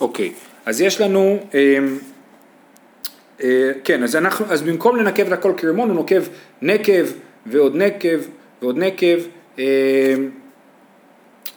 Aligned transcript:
אוקיי, 0.00 0.32
אז 0.66 0.80
יש 0.80 1.00
לנו, 1.00 1.38
אה, 1.54 1.78
אה, 3.42 3.72
כן, 3.84 4.02
אז, 4.02 4.16
אנחנו, 4.16 4.46
אז 4.48 4.62
במקום 4.62 4.96
לנקב 4.96 5.26
את 5.26 5.32
הכל 5.32 5.52
כרימון, 5.56 5.88
הוא 5.88 5.96
נוקב 5.96 6.22
נקב 6.62 7.04
ועוד 7.46 7.76
נקב 7.76 8.18
ועוד 8.62 8.78
נקב, 8.78 9.18
אה, 9.58 10.14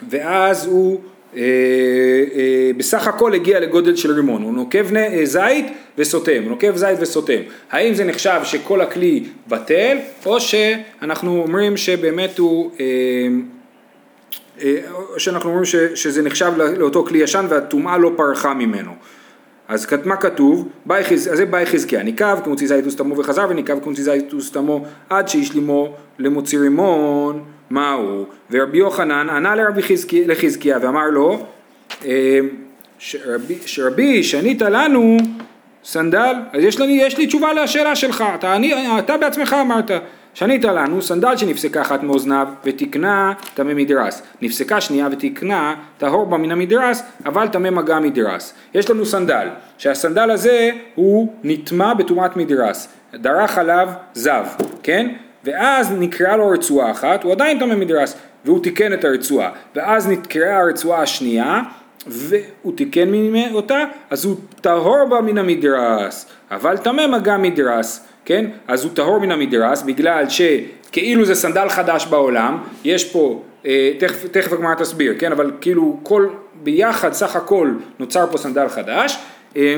ואז 0.09 0.65
הוא 0.65 1.01
אה, 1.35 1.41
אה, 2.35 2.71
בסך 2.77 3.07
הכל 3.07 3.33
הגיע 3.33 3.59
לגודל 3.59 3.95
של 3.95 4.11
רימון, 4.11 4.41
הוא 4.41 4.53
נוקב 4.53 4.95
אה, 4.95 5.25
זית 5.25 5.65
וסותם, 5.97 6.41
הוא 6.43 6.49
נוקב 6.49 6.75
זית 6.75 6.97
וסותם. 6.99 7.39
האם 7.71 7.93
זה 7.93 8.03
נחשב 8.03 8.39
שכל 8.43 8.81
הכלי 8.81 9.23
בטל, 9.47 9.97
או 10.25 10.39
שאנחנו 10.39 11.41
אומרים 11.41 11.77
שבאמת 11.77 12.37
הוא, 12.37 12.71
או 12.71 12.75
שאנחנו 15.17 15.49
אומרים 15.49 15.65
שזה 15.95 16.21
נחשב 16.21 16.51
לאותו 16.57 17.05
כלי 17.05 17.17
ישן 17.17 17.45
והטומאה 17.49 17.97
לא 17.97 18.11
פרחה 18.15 18.53
ממנו. 18.53 18.91
אז 19.67 19.87
מה 20.05 20.15
כתוב? 20.15 20.67
אז 20.89 21.29
זה 21.33 21.45
באי 21.45 21.65
חזקיה, 21.65 22.03
ניקב 22.03 22.39
כמוציא 22.43 22.67
זית 22.67 22.87
וסתמו 22.87 23.17
וחזר 23.17 23.45
וניקב 23.49 23.79
כמוציא 23.83 24.03
זית 24.03 24.33
וסתמו 24.33 24.85
עד 25.09 25.27
שהשלימו 25.27 25.93
למוציא 26.19 26.59
רימון 26.59 27.43
מהו? 27.69 28.25
ורבי 28.51 28.77
יוחנן 28.77 29.29
ענה 29.29 29.55
לרבי 29.55 29.83
חזקיה, 29.83 30.27
לחזקיה 30.27 30.77
ואמר 30.81 31.09
לו 31.09 31.45
אה, 32.05 32.39
שרבי, 32.99 33.55
שרבי 33.65 34.23
שנית 34.23 34.61
לנו 34.61 35.17
סנדל, 35.83 36.35
אז 36.53 36.63
יש 36.63 36.79
לי, 36.79 36.91
יש 36.91 37.17
לי 37.17 37.27
תשובה 37.27 37.53
לשאלה 37.53 37.95
שלך, 37.95 38.23
אתה, 38.35 38.55
אני, 38.55 38.99
אתה 38.99 39.17
בעצמך 39.17 39.55
אמרת 39.61 39.91
שנינו 40.33 41.01
סנדל 41.01 41.37
שנפסקה 41.37 41.81
אחת 41.81 42.03
מאוזניו 42.03 42.47
ותקנה 42.63 43.33
טמא 43.53 43.73
מדרס, 43.73 44.21
נפסקה 44.41 44.81
שנייה 44.81 45.07
ותקנה 45.11 45.75
טהור 45.97 46.25
בה 46.25 46.37
מן 46.37 46.51
המדרס 46.51 47.03
אבל 47.25 47.47
טמא 47.47 47.69
מגע 47.69 47.99
מדרס. 47.99 48.53
יש 48.73 48.89
לנו 48.89 49.05
סנדל, 49.05 49.47
שהסנדל 49.77 50.31
הזה 50.31 50.69
הוא 50.95 51.33
נטמא 51.43 51.93
בטומאת 51.93 52.37
מדרס, 52.37 52.87
דרך 53.13 53.57
עליו 53.57 53.89
זב, 54.13 54.45
כן? 54.83 55.11
ואז 55.43 55.91
נקרעה 55.91 56.37
לו 56.37 56.49
רצועה 56.49 56.91
אחת, 56.91 57.23
הוא 57.23 57.31
עדיין 57.31 57.59
טמא 57.59 57.75
מדרס, 57.75 58.15
והוא 58.45 58.63
תיקן 58.63 58.93
את 58.93 59.05
הרצועה, 59.05 59.49
ואז 59.75 60.07
נקרעה 60.07 60.57
הרצועה 60.57 61.01
השנייה, 61.01 61.61
והוא 62.07 62.75
תיקן 62.75 63.09
אותה, 63.53 63.83
אז 64.09 64.25
הוא 64.25 64.35
טהור 64.61 65.05
בה 65.09 65.21
מן 65.21 65.37
המדרס, 65.37 66.25
אבל 66.51 66.77
טמא 66.77 67.07
מגע 67.07 67.37
מדרס, 67.37 68.08
כן? 68.29 68.45
אז 68.67 68.83
הוא 68.83 68.91
טהור 68.93 69.19
מן 69.19 69.31
המדרס, 69.31 69.81
בגלל 69.81 70.25
שכאילו 70.29 71.25
זה 71.25 71.35
סנדל 71.35 71.69
חדש 71.69 72.05
בעולם, 72.05 72.57
יש 72.83 73.11
פה, 73.11 73.43
אה, 73.65 73.91
תכף, 73.99 74.27
תכף 74.27 74.53
הגמרא 74.53 74.75
תסביר, 74.75 75.13
כן? 75.19 75.31
אבל 75.31 75.51
כאילו 75.61 75.99
כל, 76.03 76.27
ביחד 76.63 77.13
סך 77.13 77.35
הכל 77.35 77.71
נוצר 77.99 78.27
פה 78.31 78.37
סנדל 78.37 78.69
חדש, 78.69 79.19
אה, 79.57 79.75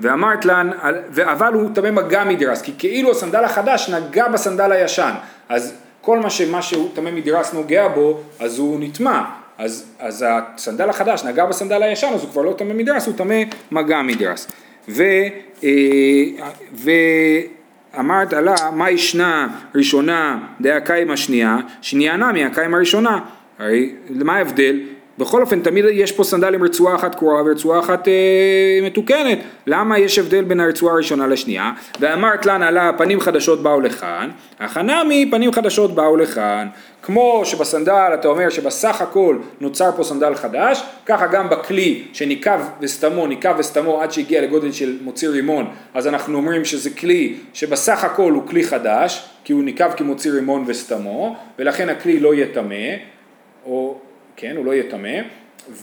ואמרת 0.00 0.44
לן, 0.44 0.70
אבל 1.22 1.52
הוא 1.52 1.70
טמא 1.74 1.90
מגע 1.90 2.24
מדרס, 2.24 2.62
כי 2.62 2.72
כאילו 2.78 3.10
הסנדל 3.10 3.44
החדש 3.44 3.90
נגע 3.90 4.28
בסנדל 4.28 4.72
הישן, 4.72 5.12
אז 5.48 5.74
כל 6.00 6.18
מה 6.18 6.30
שמה 6.30 6.62
שהוא 6.62 6.90
טמא 6.94 7.10
מדרס 7.10 7.52
נוגע 7.52 7.88
בו, 7.88 8.20
אז 8.40 8.58
הוא 8.58 8.80
נטמא, 8.80 9.22
אז, 9.58 9.84
אז 9.98 10.24
הסנדל 10.28 10.88
החדש 10.88 11.24
נגע 11.24 11.46
בסנדל 11.46 11.82
הישן, 11.82 12.10
אז 12.14 12.22
הוא 12.22 12.30
כבר 12.30 12.42
לא 12.42 12.52
טמא 12.52 12.72
מדרס, 12.72 13.06
הוא 13.06 13.16
טמא 13.16 13.42
מגע 13.70 14.02
מדרס. 14.02 14.48
ו, 14.88 15.02
אה, 15.64 15.70
ואמרת 17.94 18.32
לה, 18.32 18.54
מה 18.72 18.90
ישנה 18.90 19.48
ראשונה 19.74 20.38
דעה 20.60 20.80
קיימה 20.80 21.12
השנייה, 21.12 21.56
שנייה 21.82 22.16
נמי 22.16 22.44
הקיימה 22.44 22.76
הראשונה, 22.76 23.18
הרי 23.58 23.92
מה 24.10 24.36
ההבדל? 24.36 24.80
בכל 25.18 25.42
אופן 25.42 25.60
תמיד 25.60 25.84
יש 25.92 26.12
פה 26.12 26.24
סנדל 26.24 26.54
עם 26.54 26.62
רצועה 26.62 26.94
אחת 26.94 27.14
קרועה 27.14 27.42
ורצועה 27.42 27.80
אחת 27.80 28.08
אה, 28.08 28.12
מתוקנת. 28.82 29.38
למה 29.66 29.98
יש 29.98 30.18
הבדל 30.18 30.44
בין 30.44 30.60
הרצועה 30.60 30.94
הראשונה 30.94 31.26
לשנייה? 31.26 31.72
ואמרת 32.00 32.46
לה 32.46 32.58
נעלה 32.58 32.92
פנים 32.98 33.20
חדשות 33.20 33.62
באו 33.62 33.80
לכאן. 33.80 34.30
החנמי 34.60 35.28
פנים 35.30 35.52
חדשות 35.52 35.94
באו 35.94 36.16
לכאן. 36.16 36.68
כמו 37.02 37.42
שבסנדל 37.44 38.10
אתה 38.14 38.28
אומר 38.28 38.50
שבסך 38.50 39.00
הכל 39.00 39.38
נוצר 39.60 39.90
פה 39.96 40.04
סנדל 40.04 40.34
חדש 40.34 40.82
ככה 41.06 41.26
גם 41.26 41.48
בכלי 41.50 42.04
שניקב 42.12 42.60
וסתמו 42.80 43.26
ניקב 43.26 43.54
וסתמו 43.58 44.02
עד 44.02 44.12
שהגיע 44.12 44.42
לגודל 44.42 44.72
של 44.72 44.98
מוציא 45.02 45.28
רימון 45.28 45.66
אז 45.94 46.06
אנחנו 46.06 46.36
אומרים 46.36 46.64
שזה 46.64 46.90
כלי 46.90 47.34
שבסך 47.52 48.04
הכל 48.04 48.32
הוא 48.32 48.46
כלי 48.46 48.64
חדש 48.64 49.28
כי 49.44 49.52
הוא 49.52 49.62
ניקב 49.62 49.90
כמוציא 49.96 50.30
רימון 50.32 50.64
וסתמו 50.66 51.36
ולכן 51.58 51.88
הכלי 51.88 52.20
לא 52.20 52.34
יהיה 52.34 52.46
טמא 52.54 52.94
או 53.66 53.98
כן, 54.36 54.56
הוא 54.56 54.66
לא 54.66 54.74
יהיה 54.74 54.90
טמא, 54.90 55.18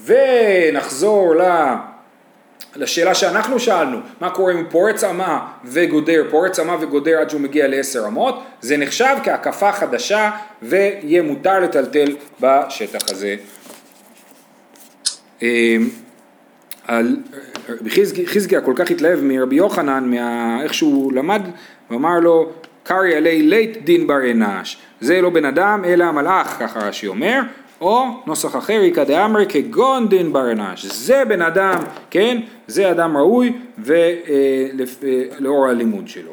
ונחזור 0.04 1.34
ל... 1.34 1.42
לשאלה 2.76 3.14
שאנחנו 3.14 3.60
שאלנו, 3.60 3.98
מה 4.20 4.30
קורה 4.30 4.52
אם 4.52 4.56
הוא 4.56 4.64
פורץ 4.70 5.04
אמה 5.04 5.46
וגודר, 5.64 6.24
פורץ 6.30 6.58
אמה 6.58 6.76
וגודר 6.80 7.18
עד 7.20 7.30
שהוא 7.30 7.40
מגיע 7.40 7.68
לעשר 7.68 8.06
אמות, 8.06 8.42
זה 8.60 8.76
נחשב 8.76 9.16
כהקפה 9.24 9.72
חדשה 9.72 10.30
ויהיה 10.62 11.22
מותר 11.22 11.60
לטלטל 11.60 12.16
בשטח 12.40 13.00
הזה. 13.10 13.36
על 16.86 17.16
חזקיה 18.26 18.60
כל 18.60 18.72
כך 18.76 18.90
התלהב 18.90 19.20
מרבי 19.22 19.56
יוחנן, 19.56 20.04
מה, 20.10 20.58
איך 20.62 20.74
שהוא 20.74 21.12
למד, 21.12 21.42
ואמר 21.90 22.20
לו, 22.20 22.52
קרי 22.82 23.14
עלי 23.14 23.42
לית 23.42 23.84
דין 23.84 24.06
בר 24.06 24.30
אנש, 24.30 24.78
זה 25.00 25.20
לא 25.20 25.30
בן 25.30 25.44
אדם 25.44 25.82
אלא 25.84 26.12
מלאך, 26.12 26.56
ככה 26.60 26.80
רש"י 26.80 27.06
אומר, 27.06 27.40
או 27.84 28.04
נוסח 28.26 28.56
אחר, 28.56 28.80
איכא 28.80 29.04
דאמרי 29.04 29.46
כגון 29.48 30.08
דין 30.08 30.32
ברנש, 30.32 30.86
זה 30.86 31.24
בן 31.24 31.42
אדם, 31.42 31.78
כן, 32.10 32.40
זה 32.66 32.90
אדם 32.90 33.16
ראוי 33.16 33.52
ולאור 33.78 35.66
אה, 35.66 35.70
הלימוד 35.70 36.08
שלו. 36.08 36.32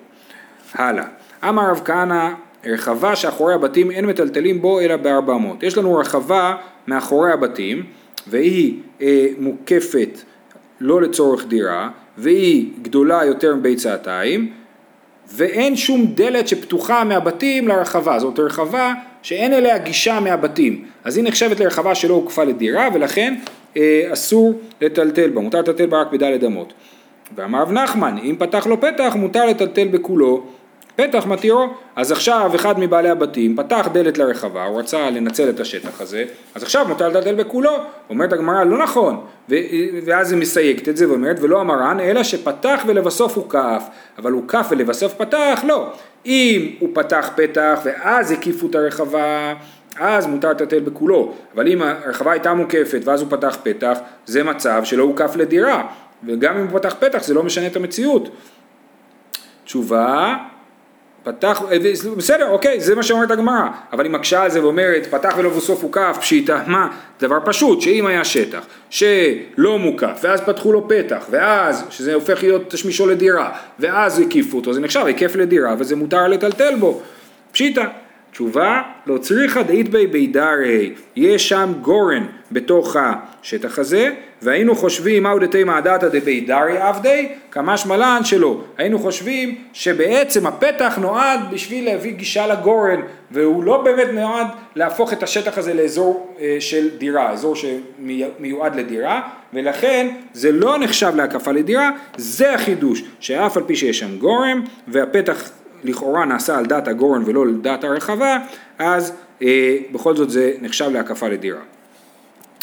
הלאה, 0.74 1.06
אמר 1.50 1.70
רב 1.72 1.82
כהנא, 1.86 2.30
רחבה 2.66 3.16
שאחורי 3.16 3.54
הבתים 3.54 3.92
אין 3.92 4.06
מטלטלים 4.06 4.62
בו 4.62 4.80
אלא 4.80 4.96
בארבע 4.96 5.36
אמות. 5.36 5.64
יש 5.64 5.78
לנו 5.78 5.96
רחבה 5.96 6.56
מאחורי 6.88 7.32
הבתים 7.32 7.84
והיא 8.28 8.80
אה, 9.02 9.28
מוקפת 9.40 10.20
לא 10.80 11.02
לצורך 11.02 11.46
דירה 11.48 11.90
והיא 12.18 12.70
גדולה 12.82 13.26
יותר 13.26 13.56
מביצתיים 13.56 14.52
ואין 15.34 15.76
שום 15.76 16.06
דלת 16.06 16.48
שפתוחה 16.48 17.04
מהבתים 17.04 17.68
לרחבה, 17.68 18.20
זאת 18.20 18.40
רחבה 18.40 18.94
שאין 19.22 19.54
אליה 19.54 19.78
גישה 19.78 20.20
מהבתים, 20.20 20.86
אז 21.04 21.18
היא 21.18 21.26
נחשבת 21.26 21.60
לרחבה 21.60 21.96
שלא 21.96 22.14
הוקפה 22.14 22.44
לדירה 22.44 22.90
ולכן 22.94 23.36
אה, 23.78 24.10
אסור 24.14 24.54
לטלטל 24.82 25.30
בה, 25.30 25.42
מותר 25.42 25.60
לטלטל 25.60 25.86
בה 25.86 26.02
רק 26.02 26.12
בדלת 26.12 26.44
אמות. 26.44 26.74
ואמר 27.36 27.62
רב 27.62 27.72
נחמן, 27.72 28.18
אם 28.24 28.36
פתח 28.40 28.68
לו 28.68 28.82
פתח 28.82 29.14
מותר 29.16 29.46
לטלטל 29.46 29.88
בכולו, 29.88 30.44
פתח 31.08 31.26
מתירו, 31.26 31.68
אז 31.96 32.12
עכשיו 32.12 32.52
אחד 32.56 32.80
מבעלי 32.80 33.10
הבתים 33.10 33.56
פתח 33.56 33.88
דלת 33.92 34.18
לרחבה, 34.18 34.66
הוא 34.66 34.80
רצה 34.80 35.10
לנצל 35.10 35.50
את 35.50 35.60
השטח 35.60 36.02
הזה, 36.02 36.26
אז 36.56 36.64
עכשיו 36.64 36.88
מותר 36.88 37.10
לטלטל 37.10 37.36
בכולו, 37.36 37.72
אומרת 38.10 38.34
הגמרא 38.34 38.64
לא 38.64 38.78
נכון, 38.78 39.26
ואז 40.06 40.32
היא 40.32 40.40
מסייגת 40.42 40.90
את 40.90 40.98
זה 40.98 41.10
ואומרת 41.10 41.38
ולא 41.42 41.62
אמרן 41.62 42.00
אלא 42.00 42.24
שפתח 42.24 42.84
ולבסוף 42.88 43.38
הוא 43.38 43.50
כף, 43.50 43.84
אבל 44.18 44.32
הוא 44.32 44.44
כף 44.48 44.68
ולבסוף 44.70 45.14
פתח, 45.14 45.62
לא, 45.68 45.90
אם 46.26 46.76
הוא 46.80 46.90
פתח 46.94 47.30
פתח 47.36 47.80
ואז 47.84 48.32
הקיפו 48.32 48.68
את 48.68 48.76
הרחבה, 48.76 49.54
אז 50.00 50.28
מותר 50.28 50.52
לטלטל 50.52 50.80
בכולו, 50.80 51.34
אבל 51.56 51.68
אם 51.68 51.82
הרחבה 51.82 52.32
הייתה 52.32 52.54
מוקפת 52.54 53.02
ואז 53.06 53.22
הוא 53.22 53.30
פתח 53.30 53.58
פתח, 53.64 53.98
זה 54.26 54.44
מצב 54.44 54.82
שלא 54.84 55.04
הוקף 55.04 55.36
לדירה, 55.36 55.84
וגם 56.28 56.58
אם 56.58 56.68
הוא 56.68 56.80
פתח 56.80 56.96
פתח 57.00 57.24
זה 57.24 57.34
לא 57.34 57.44
משנה 57.44 57.68
את 57.68 57.76
המציאות. 57.76 58.30
תשובה, 59.66 60.36
פתח, 61.24 61.62
אה, 61.72 61.78
בסדר, 62.18 62.50
אוקיי, 62.50 62.80
זה 62.82 62.96
מה 62.96 63.04
שאומרת 63.04 63.32
הגמרא, 63.32 63.68
אבל 63.94 64.06
היא 64.06 64.12
מקשה 64.12 64.44
על 64.44 64.52
זה 64.52 64.64
ואומרת, 64.64 65.08
פתח 65.12 65.34
ולא 65.38 65.50
בסוף 65.50 65.84
הוקף, 65.84 66.18
פשיטה, 66.20 66.64
מה? 66.68 66.88
דבר 67.20 67.38
פשוט, 67.46 67.82
שאם 67.82 68.06
היה 68.06 68.24
שטח 68.24 68.66
שלא 68.90 69.80
מוקף, 69.80 70.20
ואז 70.24 70.42
פתחו 70.42 70.74
לו 70.74 70.88
פתח, 70.90 71.26
ואז, 71.30 71.86
שזה 71.90 72.14
הופך 72.14 72.44
להיות 72.44 72.70
תשמישו 72.70 73.08
לדירה, 73.08 73.52
ואז 73.80 74.20
הקיפו 74.20 74.58
אותו, 74.58 74.74
זה 74.74 74.80
נחשב 74.80 75.06
היקף 75.06 75.36
לדירה, 75.36 75.76
וזה 75.78 75.96
מותר 75.96 76.28
לטלטל 76.28 76.76
בו, 76.80 77.02
פשיטה. 77.52 77.86
תשובה, 78.32 78.82
לא 79.06 79.18
צריכה 79.18 79.64
דאית 79.64 79.90
בי 79.90 80.08
בידרי, 80.08 80.94
יש 81.16 81.50
שם 81.50 81.74
גורן 81.82 82.26
בתוך 82.52 82.96
השטח 83.00 83.80
הזה, 83.80 84.10
והיינו 84.42 84.76
חושבים 84.76 85.24
מהו 85.24 85.40
דתי 85.40 85.64
מעדתא 85.64 86.08
דבידרי 86.08 86.78
עבדי, 86.78 87.30
כמשמע 87.52 87.98
לן 87.98 88.22
שלא. 88.24 88.62
היינו 88.78 89.00
חושבים 89.00 89.56
שבעצם 89.74 90.48
הפתח 90.48 90.98
נועד 91.02 91.40
בשביל 91.52 91.86
להביא 91.86 92.12
גישה 92.12 92.48
לגורן, 92.48 93.02
והוא 93.32 93.64
לא 93.64 93.82
באמת 93.82 94.08
נועד 94.14 94.48
להפוך 94.76 95.14
את 95.14 95.24
השטח 95.24 95.58
הזה 95.58 95.74
לאזור 95.74 96.36
אה, 96.40 96.58
של 96.60 96.98
דירה, 96.98 97.32
אזור 97.32 97.56
שמיועד 97.56 98.76
לדירה, 98.76 99.22
ולכן 99.54 100.08
זה 100.34 100.52
לא 100.52 100.78
נחשב 100.78 101.12
להקפה 101.16 101.52
לדירה, 101.52 101.92
זה 102.18 102.54
החידוש, 102.54 103.04
שאף 103.20 103.58
על 103.58 103.64
פי 103.64 103.76
שיש 103.76 104.00
שם 104.00 104.18
גורם, 104.18 104.62
והפתח 104.88 105.52
לכאורה 105.84 106.26
נעשה 106.26 106.58
על 106.58 106.66
דעת 106.66 106.88
הגורן 106.88 107.24
ולא 107.26 107.42
על 107.42 107.54
דעת 107.62 107.84
הרחבה, 107.84 108.38
אז 108.80 109.14
אה, 109.42 109.78
בכל 109.92 110.16
זאת 110.16 110.30
זה 110.30 110.52
נחשב 110.62 110.90
להקפה 110.94 111.28
לדירה. 111.28 111.60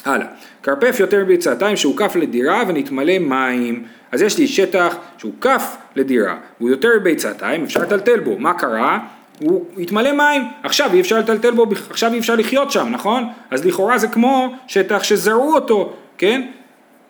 הלאה, 0.04 0.26
כרפף 0.62 1.00
יותר 1.00 1.24
מביצתיים 1.24 1.76
שהוקף 1.76 2.16
לדירה 2.16 2.62
ונתמלא 2.68 3.18
מים. 3.18 3.84
אז 4.12 4.22
יש 4.22 4.38
לי 4.38 4.46
שטח 4.46 4.96
שהוקף 5.18 5.76
לדירה, 5.96 6.36
והוא 6.60 6.70
יותר 6.70 6.88
מביצתיים, 7.00 7.64
אפשר 7.64 7.80
לטלטל 7.80 8.20
בו. 8.20 8.38
מה 8.38 8.54
קרה? 8.54 8.98
הוא 9.40 9.64
התמלא 9.78 10.12
מים, 10.12 10.42
עכשיו 10.62 10.90
אי 10.92 11.00
אפשר 11.00 11.18
לטלטל 11.18 11.50
בו, 11.50 11.66
עכשיו 11.90 12.12
אי 12.12 12.18
אפשר 12.18 12.36
לחיות 12.36 12.70
שם, 12.70 12.88
נכון? 12.90 13.24
אז 13.50 13.66
לכאורה 13.66 13.98
זה 13.98 14.08
כמו 14.08 14.54
שטח 14.66 15.02
שזרעו 15.02 15.54
אותו, 15.54 15.92
כן? 16.18 16.42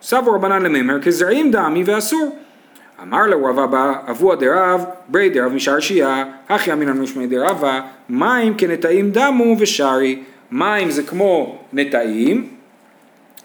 סבו 0.01 0.33
רבנן 0.33 0.61
למימר 0.61 1.01
כזרעים 1.01 1.51
דמי 1.51 1.83
ואסור. 1.85 2.35
אמר 3.03 3.27
לו 3.27 3.45
רב 3.45 3.59
אבא, 3.59 3.93
אבוה 4.09 4.35
דרב, 4.35 4.85
ברי 5.07 5.29
דרב 5.29 5.53
משרשייה, 5.53 6.25
הכי 6.49 6.73
אמינן 6.73 6.97
משמי 6.97 7.27
דרבה, 7.27 7.81
מים 8.09 8.53
כנטעים 8.57 9.11
דמו 9.11 9.55
ושרי. 9.59 10.19
מים 10.51 10.91
זה 10.91 11.03
כמו 11.03 11.59
נטעים, 11.73 12.47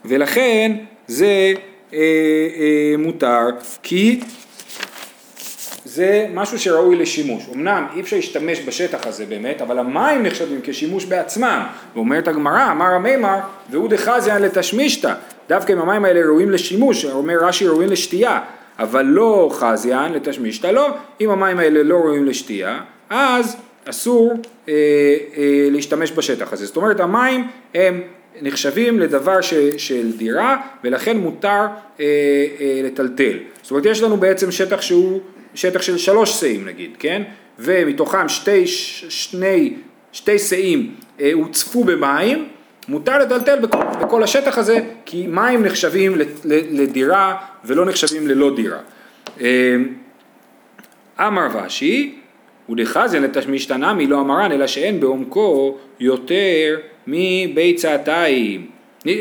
ולכן 0.05 0.71
זה 1.07 1.53
אה, 1.93 1.99
אה, 2.57 2.97
מותר, 2.97 3.47
כי 3.83 4.19
זה 5.85 6.27
משהו 6.33 6.59
שראוי 6.59 6.95
לשימוש. 6.95 7.43
אמנם 7.53 7.85
אי 7.95 8.01
אפשר 8.01 8.15
להשתמש 8.15 8.59
בשטח 8.65 9.07
הזה 9.07 9.25
באמת, 9.25 9.61
אבל 9.61 9.79
המים 9.79 10.23
נחשבים 10.23 10.59
כשימוש 10.63 11.05
בעצמם. 11.05 11.63
ואומרת 11.95 12.27
הגמרא, 12.27 12.71
אמר 12.71 12.85
המימר, 12.85 13.39
והוא 13.69 13.89
דחזיין 13.89 14.41
לתשמישתא. 14.41 15.13
דווקא 15.49 15.73
אם 15.73 15.79
המים 15.79 16.05
האלה 16.05 16.21
ראויים 16.21 16.51
לשימוש, 16.51 17.05
אומר 17.05 17.37
רש"י 17.41 17.67
ראויים 17.67 17.89
לשתייה, 17.89 18.39
אבל 18.79 19.05
לא 19.05 19.49
חזיין 19.53 20.13
לתשמישתא, 20.13 20.67
לא. 20.67 20.89
אם 21.21 21.29
המים 21.29 21.59
האלה 21.59 21.83
לא 21.83 21.95
ראויים 21.95 22.25
לשתייה, 22.25 22.79
אז 23.09 23.57
אסור 23.85 24.33
אה, 24.69 24.73
אה, 25.37 25.67
להשתמש 25.71 26.11
בשטח 26.11 26.53
הזה. 26.53 26.65
זאת 26.65 26.77
אומרת, 26.77 26.99
המים 26.99 27.47
הם 27.73 28.01
נחשבים 28.41 28.99
לדבר 28.99 29.41
ש, 29.41 29.53
של 29.77 30.17
דירה, 30.17 30.57
ולכן 30.83 31.17
מותר 31.17 31.47
אה, 31.49 32.05
אה, 32.59 32.81
לטלטל. 32.83 33.37
זאת 33.61 33.71
אומרת, 33.71 33.85
יש 33.85 34.01
לנו 34.01 34.17
בעצם 34.17 34.51
שטח 34.51 34.81
שהוא 34.81 35.21
שטח 35.55 35.81
של 35.81 35.97
שלוש 35.97 36.39
שאים 36.39 36.65
נגיד, 36.65 36.91
כן? 36.99 37.21
ומתוכם 37.59 38.29
שתי, 38.29 38.67
שני, 38.67 39.73
שתי 40.11 40.39
שאים 40.39 40.95
אה, 41.19 41.31
הוצפו 41.33 41.83
במים, 41.83 42.47
מותר 42.87 43.17
לטלטל 43.17 43.59
בכל, 43.59 43.77
בכל 44.01 44.23
השטח 44.23 44.57
הזה, 44.57 44.79
כי 45.05 45.27
מים 45.27 45.63
נחשבים 45.63 46.15
לדירה 46.45 47.35
ולא 47.65 47.85
נחשבים 47.85 48.27
ללא 48.27 48.55
דירה. 48.55 48.79
אה, 49.41 49.75
אמר 51.19 51.47
ושי, 51.65 52.15
ודחזן 52.69 53.23
לתשמישתנמי 53.23 54.07
לא 54.07 54.21
אמרן, 54.21 54.51
אלא 54.51 54.67
שאין 54.67 54.99
בעומקו 54.99 55.77
יותר 55.99 56.77
מביצתיים. 57.07 58.67
אה, 59.07 59.13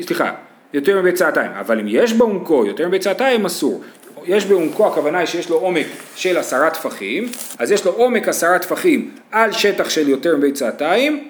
סליחה, 0.00 0.32
יותר 0.72 1.00
מביצתיים, 1.00 1.50
אבל 1.60 1.80
אם 1.80 1.86
יש 1.88 2.12
בעומקו 2.12 2.66
יותר 2.66 2.88
מביצתיים 2.88 3.44
אסור. 3.44 3.82
יש 4.26 4.46
בעומקו 4.46 4.86
הכוונה 4.86 5.18
היא 5.18 5.26
שיש 5.26 5.50
לו 5.50 5.56
עומק 5.56 5.86
של 6.16 6.36
עשרה 6.36 6.70
טפחים, 6.70 7.26
אז 7.58 7.72
יש 7.72 7.84
לו 7.84 7.92
עומק 7.92 8.28
עשרה 8.28 8.58
טפחים 8.58 9.10
על 9.32 9.52
שטח 9.52 9.90
של 9.90 10.08
יותר 10.08 10.36
מביצתיים, 10.36 11.28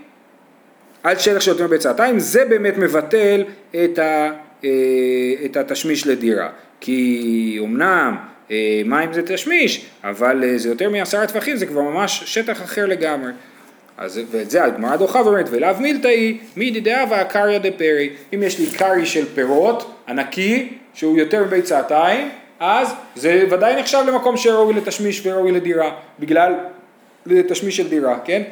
על 1.05 1.19
שטח 1.19 1.41
של 1.41 1.51
יותר 1.51 1.67
מביצתיים, 1.67 2.19
זה 2.19 2.45
באמת 2.45 2.79
מבטל 2.79 3.45
את, 3.71 3.99
ה, 3.99 4.31
אה, 4.65 4.71
את 5.45 5.57
התשמיש 5.57 6.07
לדירה. 6.07 6.49
כי 6.81 7.59
אמנם 7.65 8.17
אה, 8.51 8.83
מים 8.85 9.13
זה 9.13 9.23
תשמיש, 9.27 9.87
אבל 10.05 10.45
אה, 10.45 10.59
זה 10.59 10.69
יותר 10.69 10.91
מעשרה 10.91 11.27
טפחים, 11.27 11.57
זה 11.57 11.67
כבר 11.67 11.83
ממש 11.83 12.23
שטח 12.27 12.63
אחר 12.63 12.87
לגמרי. 12.87 13.33
אז 13.99 14.21
ואת 14.31 14.51
זה 14.51 14.65
הגמרא 14.65 14.97
דוחה 14.97 15.23
ואומרת 15.23 15.47
ולאו 15.51 15.81
מילתאי 15.81 16.39
מידי 16.57 16.81
דאבה 16.81 17.25
קריא 17.25 17.59
דפרי 17.59 18.11
אם 18.35 18.43
יש 18.43 18.59
לי 18.59 18.67
קרי 18.67 19.07
של 19.07 19.25
פירות 19.35 19.95
ענקי 20.09 20.69
שהוא 20.95 21.19
יותר 21.19 21.45
מביצתיים 21.45 22.29
אז 22.61 22.95
זה 23.15 23.45
ודאי 23.51 23.81
נחשב 23.81 23.99
למקום 24.07 24.37
שראוי 24.37 24.75
לתשמיש 24.75 25.27
וראוי 25.27 25.53
לדירה, 25.53 25.91
בגלל, 26.21 26.55
לתשמיש 27.27 27.77
של 27.77 27.89
דירה, 27.89 28.19
כן? 28.25 28.43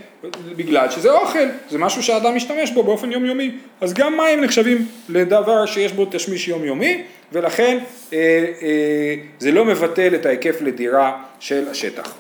בגלל 0.56 0.90
שזה 0.90 1.12
אוכל, 1.12 1.48
זה 1.70 1.78
משהו 1.78 2.02
שהאדם 2.02 2.36
משתמש 2.36 2.70
בו 2.70 2.82
באופן 2.82 3.12
יומיומי, 3.12 3.50
אז 3.80 3.94
גם 3.94 4.16
מים 4.16 4.40
נחשבים 4.40 4.86
לדבר 5.08 5.66
שיש 5.66 5.92
בו 5.92 6.06
תשמיש 6.10 6.48
יומיומי, 6.48 7.02
ולכן 7.32 7.78
אה, 8.12 8.18
אה, 8.62 9.14
זה 9.38 9.52
לא 9.52 9.64
מבטל 9.64 10.14
את 10.14 10.26
ההיקף 10.26 10.60
לדירה 10.60 11.22
של 11.40 11.68
השטח. 11.70 12.14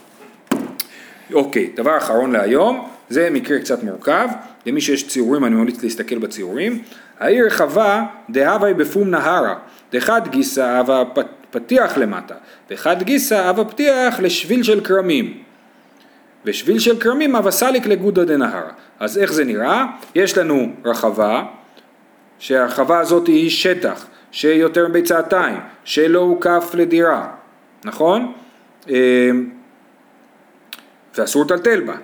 אוקיי, 1.32 1.70
דבר 1.74 1.98
אחרון 1.98 2.32
להיום, 2.32 2.88
זה 3.08 3.30
מקרה 3.30 3.58
קצת 3.58 3.82
מורכב, 3.82 4.28
למי 4.66 4.80
שיש 4.80 5.08
ציורים 5.08 5.44
אני 5.44 5.54
ממליץ 5.54 5.82
להסתכל 5.82 6.18
בציורים. 6.18 6.82
העיר 7.20 7.50
חווה 7.50 8.06
דהווי 8.30 8.74
בפום 8.74 9.10
נהרה, 9.10 9.54
דחד 9.92 10.28
גיסא 10.28 10.78
הווה 10.78 11.04
פתיח 11.50 11.98
למטה, 11.98 12.34
וחד 12.70 13.02
גיסא 13.02 13.50
אב 13.50 13.60
הפתיח 13.60 14.20
לשביל 14.20 14.62
של 14.62 14.80
כרמים. 14.84 15.42
ושביל 16.44 16.78
של 16.78 17.00
כרמים 17.00 17.36
אב 17.36 17.46
הסליק 17.46 17.86
לגודא 17.86 18.24
דנהר. 18.24 18.64
אז 19.00 19.18
איך 19.18 19.32
זה 19.32 19.44
נראה? 19.44 19.84
יש 20.14 20.38
לנו 20.38 20.72
רחבה, 20.84 21.42
שהרחבה 22.38 22.98
הזאת 22.98 23.26
היא 23.26 23.50
שטח, 23.50 24.06
שיותר 24.32 24.88
מביצתיים, 24.88 25.60
שלא 25.84 26.18
הוקף 26.18 26.70
לדירה, 26.74 27.28
נכון? 27.84 28.32
אמ, 28.88 29.50
ואסור 31.18 31.44
לטלטל 31.44 31.80
בה. 31.80 31.94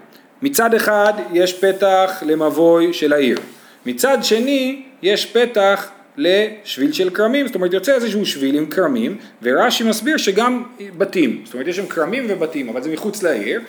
מצד 0.43 0.75
אחד 0.75 1.13
יש 1.33 1.65
פתח 1.65 2.23
למבוי 2.27 2.93
של 2.93 3.13
העיר, 3.13 3.39
מצד 3.87 4.19
שני 4.23 4.83
יש 5.03 5.27
פתח 5.27 5.91
לשביל 6.17 6.93
של 6.93 7.11
כרמים, 7.11 7.47
זאת 7.47 7.55
אומרת 7.55 7.73
יוצא 7.73 7.95
איזשהו 7.95 8.27
שביל 8.27 8.57
עם 8.57 8.67
כרמים, 8.67 9.17
ורש"י 9.43 9.85
מסביר 9.85 10.17
שגם 10.17 10.63
בתים, 10.99 11.43
זאת 11.45 11.55
אומרת 11.55 11.67
יש 11.67 11.77
שם 11.77 11.87
כרמים 11.87 12.27
ובתים, 12.29 12.69
אבל 12.69 12.83
זה 12.83 12.91
מחוץ 12.91 13.23
לעיר, 13.23 13.61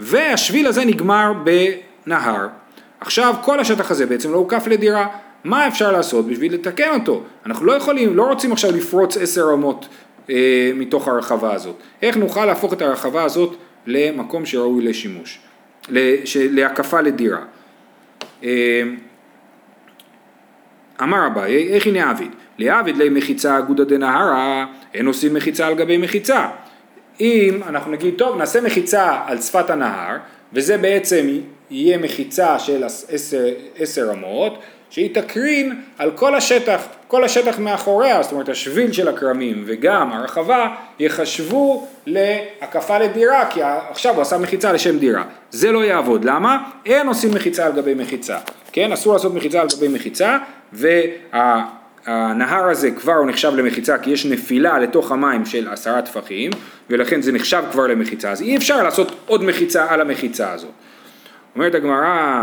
והשביל 0.00 0.66
הזה 0.66 0.84
נגמר 0.84 1.32
בנהר. 2.06 2.48
עכשיו 3.00 3.34
כל 3.42 3.60
השטח 3.60 3.90
הזה 3.90 4.06
בעצם 4.06 4.32
לא 4.32 4.36
הוקף 4.36 4.66
לדירה, 4.66 5.08
מה 5.44 5.68
אפשר 5.68 5.92
לעשות 5.92 6.26
בשביל 6.26 6.54
לתקן 6.54 6.90
אותו? 6.94 7.22
אנחנו 7.46 7.66
לא 7.66 7.72
יכולים, 7.72 8.16
לא 8.16 8.22
רוצים 8.22 8.52
עכשיו 8.52 8.72
לפרוץ 8.76 9.16
עשר 9.16 9.48
רמות 9.48 9.88
אה, 10.30 10.70
מתוך 10.74 11.08
הרחבה 11.08 11.54
הזאת. 11.54 11.76
איך 12.02 12.16
נוכל 12.16 12.44
להפוך 12.44 12.72
את 12.72 12.82
הרחבה 12.82 13.22
הזאת 13.22 13.56
למקום 13.86 14.46
שראוי 14.46 14.84
לשימוש, 14.84 15.38
להקפה 16.34 17.00
לדירה? 17.00 17.40
אה, 18.44 18.82
אמר 21.02 21.26
אביי, 21.26 21.68
איך 21.68 21.86
הנה 21.86 22.10
עביד? 22.10 22.30
לעביד 22.58 22.96
לי 22.96 23.08
מחיצה 23.08 23.58
אגודא 23.58 23.84
דנהרה, 23.84 24.66
אין 24.94 25.06
עושים 25.06 25.34
מחיצה 25.34 25.66
על 25.66 25.74
גבי 25.74 25.96
מחיצה. 25.96 26.46
אם 27.20 27.60
אנחנו 27.66 27.92
נגיד, 27.92 28.14
טוב, 28.18 28.38
נעשה 28.38 28.60
מחיצה 28.60 29.16
על 29.26 29.40
שפת 29.40 29.70
הנהר, 29.70 30.16
וזה 30.52 30.78
בעצם 30.78 31.26
יהיה 31.70 31.98
מחיצה 31.98 32.58
של 32.58 32.84
עשר, 33.78 34.12
אמות, 34.12 34.58
שהיא 34.90 35.14
תקרין 35.14 35.80
על 35.98 36.10
כל 36.10 36.34
השטח, 36.34 36.82
כל 37.08 37.24
השטח 37.24 37.58
מאחוריה, 37.58 38.22
זאת 38.22 38.32
אומרת 38.32 38.48
השביל 38.48 38.92
של 38.92 39.08
הכרמים 39.08 39.64
וגם 39.66 40.12
הרחבה 40.12 40.68
יחשבו 40.98 41.86
להקפה 42.06 42.98
לדירה, 42.98 43.50
כי 43.50 43.60
עכשיו 43.62 44.14
הוא 44.14 44.22
עשה 44.22 44.38
מחיצה 44.38 44.72
לשם 44.72 44.98
דירה. 44.98 45.24
זה 45.50 45.72
לא 45.72 45.84
יעבוד, 45.84 46.24
למה? 46.24 46.58
אין 46.86 47.08
עושים 47.08 47.30
מחיצה 47.34 47.66
על 47.66 47.72
גבי 47.72 47.94
מחיצה, 47.94 48.38
כן? 48.72 48.92
אסור 48.92 49.12
לעשות 49.12 49.34
מחיצה 49.34 49.60
על 49.60 49.66
גבי 49.76 49.88
מחיצה, 49.88 50.38
והנהר 52.06 52.64
הזה 52.68 52.90
כבר 52.90 53.12
הוא 53.12 53.26
נחשב 53.26 53.52
למחיצה 53.56 53.98
כי 53.98 54.10
יש 54.10 54.26
נפילה 54.26 54.78
לתוך 54.78 55.12
המים 55.12 55.46
של 55.46 55.68
עשרה 55.68 56.02
טפחים, 56.02 56.50
ולכן 56.90 57.22
זה 57.22 57.32
נחשב 57.32 57.62
כבר 57.72 57.86
למחיצה, 57.86 58.30
אז 58.30 58.42
אי 58.42 58.56
אפשר 58.56 58.82
לעשות 58.82 59.12
עוד 59.26 59.44
מחיצה 59.44 59.86
על 59.88 60.00
המחיצה 60.00 60.52
הזאת. 60.52 60.70
אומרת 61.54 61.74
הגמרא 61.74 62.42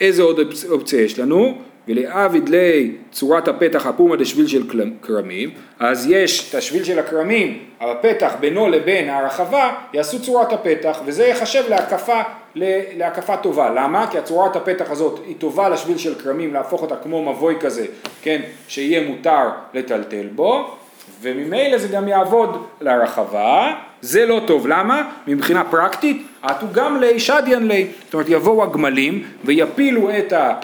איזה 0.00 0.22
עוד 0.22 0.40
אופציה 0.70 1.00
יש 1.00 1.18
לנו? 1.18 1.58
ולעביד 1.88 2.48
לי 2.48 2.92
צורת 3.12 3.48
הפתח 3.48 3.86
הפומה 3.86 4.16
דשביל 4.16 4.46
של 4.46 4.62
כרמים, 5.02 5.50
אז 5.78 6.06
יש 6.10 6.50
את 6.50 6.54
השביל 6.54 6.84
של 6.84 6.98
הכרמים, 6.98 7.58
הפתח 7.80 8.34
בינו 8.40 8.68
לבין 8.68 9.08
הרחבה, 9.08 9.74
יעשו 9.92 10.22
צורת 10.22 10.52
הפתח, 10.52 11.00
וזה 11.04 11.26
יחשב 11.26 11.62
להקפה, 11.68 12.20
להקפה 12.54 13.36
טובה. 13.36 13.70
למה? 13.70 14.06
כי 14.10 14.18
הצורת 14.18 14.56
הפתח 14.56 14.90
הזאת 14.90 15.20
היא 15.26 15.36
טובה 15.38 15.68
לשביל 15.68 15.98
של 15.98 16.14
כרמים, 16.14 16.54
להפוך 16.54 16.82
אותה 16.82 16.96
כמו 16.96 17.32
מבוי 17.32 17.56
כזה, 17.60 17.86
כן, 18.22 18.40
שיהיה 18.68 19.08
מותר 19.08 19.48
לטלטל 19.74 20.26
בו, 20.34 20.76
וממילא 21.22 21.78
זה 21.78 21.88
גם 21.88 22.08
יעבוד 22.08 22.66
לרחבה, 22.80 23.72
זה 24.00 24.26
לא 24.26 24.40
טוב, 24.46 24.66
למה? 24.66 25.10
מבחינה 25.26 25.64
פרקטית, 25.64 26.26
עטו 26.42 26.66
גם 26.72 27.00
לי 27.00 27.20
שדיין 27.20 27.66
לי, 27.68 27.86
זאת 28.04 28.14
אומרת 28.14 28.28
יבואו 28.28 28.62
הגמלים 28.62 29.24
ויפילו 29.44 30.10
את, 30.18 30.32
ה... 30.32 30.54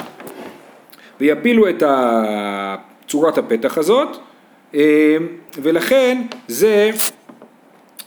ויפילו 1.21 1.69
את 1.69 1.83
צורת 3.09 3.39
הפתח 3.39 3.79
הזאת, 3.79 4.17
אה, 4.75 5.17
ולכן 5.59 6.23
זה, 6.49 6.91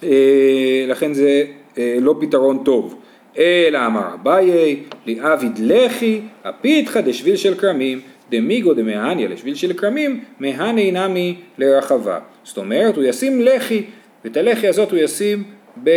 אה, 0.03 0.85
לכן 0.87 1.13
זה 1.13 1.45
אה, 1.77 1.97
לא 1.99 2.15
פתרון 2.19 2.63
טוב. 2.63 2.95
אלא 3.39 3.85
אמר 3.85 4.13
אביי, 4.13 4.75
לעביד 5.05 5.59
לחי, 5.59 6.21
הפיתחא 6.43 7.01
דשביל 7.01 7.35
של 7.35 7.55
כרמים, 7.55 8.01
דמיגו 8.31 8.73
דמהניה 8.73 9.27
לשביל 9.27 9.55
של 9.55 9.73
כרמים, 9.73 10.23
מהני 10.39 10.91
נמי 10.91 11.35
לרחבה. 11.57 12.19
זאת 12.43 12.57
אומרת, 12.57 12.95
הוא 12.95 13.03
ישים 13.03 13.41
לחי, 13.41 13.83
ואת 14.25 14.37
הלחי 14.37 14.67
הזאת 14.67 14.91
הוא 14.91 14.99
ישים 14.99 15.43
ב, 15.83 15.89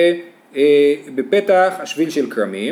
אה, 0.56 0.94
בפתח 1.14 1.75
השביל 1.78 2.11
של 2.11 2.30
כרמים, 2.30 2.70